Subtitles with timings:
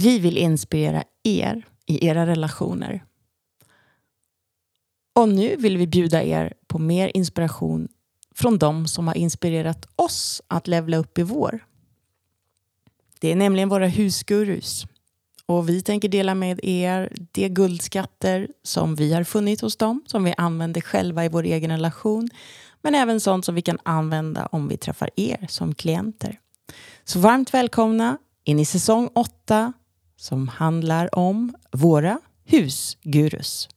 [0.00, 3.04] Vi vill inspirera er i era relationer.
[5.12, 7.88] Och nu vill vi bjuda er på mer inspiration
[8.34, 11.64] från de som har inspirerat oss att levla upp i vår.
[13.18, 14.86] Det är nämligen våra husgurus.
[15.46, 20.24] Och vi tänker dela med er de guldskatter som vi har funnit hos dem, som
[20.24, 22.28] vi använder själva i vår egen relation,
[22.82, 26.38] men även sånt som vi kan använda om vi träffar er som klienter.
[27.04, 29.72] Så varmt välkomna in i säsong 8
[30.20, 33.68] som handlar om våra husgurus.